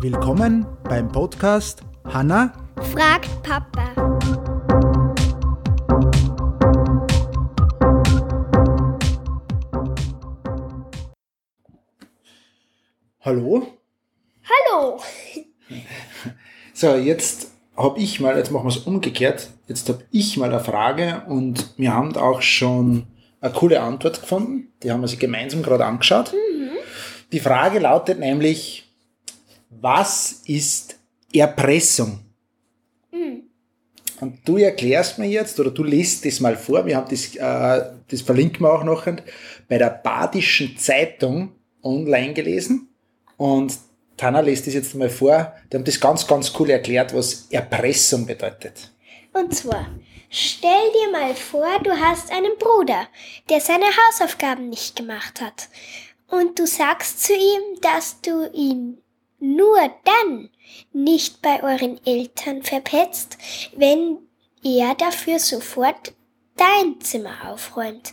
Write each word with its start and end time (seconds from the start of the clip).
Willkommen 0.00 0.64
beim 0.84 1.10
Podcast 1.10 1.82
Hanna 2.04 2.52
fragt 2.92 3.42
Papa. 3.42 3.90
Hallo? 13.22 13.66
Hallo. 14.44 15.00
So, 16.72 16.94
jetzt 16.94 17.50
habe 17.76 17.98
ich 17.98 18.20
mal, 18.20 18.36
jetzt 18.36 18.52
machen 18.52 18.66
wir 18.66 18.68
es 18.68 18.76
umgekehrt, 18.76 19.50
jetzt 19.66 19.88
habe 19.88 20.04
ich 20.12 20.36
mal 20.36 20.48
eine 20.48 20.60
Frage 20.60 21.24
und 21.26 21.74
wir 21.76 21.92
haben 21.92 22.16
auch 22.16 22.40
schon 22.40 23.08
eine 23.40 23.52
coole 23.52 23.80
Antwort 23.80 24.20
gefunden. 24.20 24.72
Die 24.84 24.92
haben 24.92 25.00
wir 25.00 25.08
sich 25.08 25.18
gemeinsam 25.18 25.64
gerade 25.64 25.84
angeschaut. 25.86 26.32
Die 27.32 27.40
Frage 27.40 27.80
lautet 27.80 28.20
nämlich, 28.20 28.87
was 29.70 30.42
ist 30.46 30.98
Erpressung? 31.32 32.20
Und 34.20 34.40
du 34.44 34.56
erklärst 34.56 35.18
mir 35.18 35.28
jetzt, 35.28 35.58
oder 35.60 35.70
du 35.70 35.84
liest 35.84 36.24
das 36.24 36.40
mal 36.40 36.56
vor, 36.56 36.84
wir 36.86 36.96
haben 36.96 37.08
das, 37.08 37.34
äh, 37.36 37.92
das 38.08 38.22
verlinken 38.22 38.60
wir 38.62 38.72
auch 38.72 38.84
noch 38.84 39.06
bei 39.68 39.78
der 39.78 39.90
Badischen 39.90 40.76
Zeitung 40.76 41.52
online 41.82 42.34
gelesen. 42.34 42.88
Und 43.36 43.78
Tana 44.16 44.40
liest 44.40 44.66
das 44.66 44.74
jetzt 44.74 44.94
mal 44.94 45.10
vor. 45.10 45.52
Die 45.70 45.76
haben 45.76 45.84
das 45.84 46.00
ganz, 46.00 46.26
ganz 46.26 46.52
cool 46.58 46.70
erklärt, 46.70 47.14
was 47.14 47.46
Erpressung 47.50 48.26
bedeutet. 48.26 48.90
Und 49.32 49.54
zwar, 49.54 49.86
stell 50.30 50.90
dir 50.92 51.12
mal 51.12 51.34
vor, 51.34 51.68
du 51.84 51.90
hast 51.92 52.32
einen 52.32 52.58
Bruder, 52.58 53.06
der 53.48 53.60
seine 53.60 53.84
Hausaufgaben 53.84 54.68
nicht 54.68 54.96
gemacht 54.96 55.40
hat. 55.40 55.68
Und 56.26 56.58
du 56.58 56.66
sagst 56.66 57.22
zu 57.22 57.32
ihm, 57.32 57.80
dass 57.80 58.20
du 58.20 58.50
ihn 58.52 58.98
nur 59.38 59.78
dann 60.04 60.50
nicht 60.92 61.42
bei 61.42 61.62
euren 61.62 62.04
Eltern 62.04 62.62
verpetzt, 62.62 63.38
wenn 63.76 64.18
er 64.62 64.94
dafür 64.94 65.38
sofort 65.38 66.12
dein 66.56 67.00
Zimmer 67.00 67.50
aufräumt. 67.50 68.12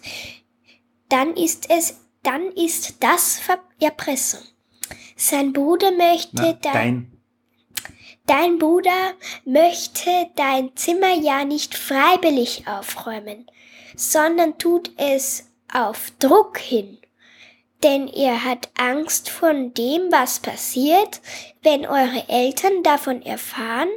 Dann 1.10 1.36
ist 1.36 1.70
es, 1.70 2.00
dann 2.24 2.52
ist 2.52 3.04
das 3.04 3.40
Ver 3.40 3.60
Erpressung. 3.80 4.42
Sein 5.18 5.52
Bruder 5.52 5.92
möchte 5.92 6.32
Na, 6.34 6.54
dein, 6.54 6.74
dein. 6.74 7.22
dein 8.26 8.58
Bruder 8.58 9.14
möchte 9.44 10.10
dein 10.36 10.76
Zimmer 10.76 11.14
ja 11.14 11.44
nicht 11.44 11.76
freiwillig 11.76 12.68
aufräumen, 12.68 13.46
sondern 13.96 14.58
tut 14.58 14.92
es 14.98 15.52
auf 15.72 16.12
Druck 16.20 16.58
hin. 16.58 16.98
Denn 17.86 18.08
er 18.08 18.44
hat 18.44 18.70
Angst 18.80 19.30
von 19.30 19.72
dem, 19.76 20.12
was 20.12 20.40
passiert, 20.40 21.22
wenn 21.62 21.86
eure 21.86 22.28
Eltern 22.30 22.82
davon 22.82 23.22
erfahren, 23.22 23.90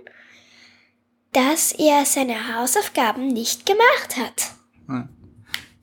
dass 1.32 1.72
er 1.72 2.04
seine 2.04 2.54
Hausaufgaben 2.54 3.28
nicht 3.28 3.64
gemacht 3.64 4.18
hat. 4.18 5.06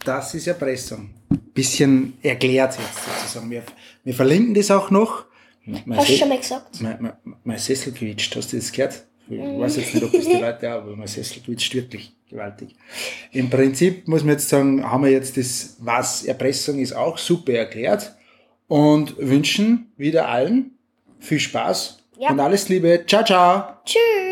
Das 0.04 0.36
ist 0.36 0.46
Erpressung. 0.46 1.16
Bisschen 1.56 2.20
erklärt 2.22 2.78
jetzt 2.78 3.06
sozusagen. 3.06 3.50
Wir, 3.50 3.64
wir 4.04 4.14
verlinken 4.14 4.54
das 4.54 4.70
auch 4.70 4.92
noch. 4.92 5.26
Mein, 5.66 5.98
Hast 5.98 6.10
du 6.10 6.18
schon 6.18 6.30
mal 6.30 6.38
gesagt? 6.38 6.82
mein, 6.82 6.98
mein, 7.02 7.14
mein 7.44 7.58
Sessel 7.58 7.92
quietscht, 7.92 8.36
hast 8.36 8.54
du 8.54 8.58
das 8.58 8.72
gehört? 8.72 9.04
Ich 9.30 9.40
weiß 9.40 9.78
jetzt 9.78 9.94
nicht, 9.96 10.04
ob 10.04 10.12
das 10.12 10.26
die 10.26 10.34
Leute 10.34 10.70
auch, 10.74 10.82
aber 10.84 10.96
mein 10.96 11.08
Sessel 11.08 11.42
quietscht 11.44 11.74
wirklich 11.74 12.12
gewaltig. 12.30 12.76
Im 13.32 13.50
Prinzip 13.50 14.08
muss 14.08 14.24
man 14.24 14.34
jetzt 14.34 14.50
sagen, 14.50 14.84
haben 14.84 15.04
wir 15.04 15.12
jetzt 15.12 15.36
das, 15.38 15.78
was 15.80 16.24
Erpressung 16.26 16.80
ist, 16.80 16.94
auch 16.94 17.18
super 17.18 17.54
erklärt 17.54 18.14
und 18.68 19.18
wünschen 19.18 19.92
wieder 19.98 20.28
allen 20.30 20.72
viel 21.20 21.40
Spaß 21.40 22.00
Ja. 22.20 22.30
und 22.32 22.40
alles 22.40 22.70
Liebe. 22.70 23.04
Ciao, 23.08 23.24
ciao! 23.24 23.64
Tschüss! 23.86 24.25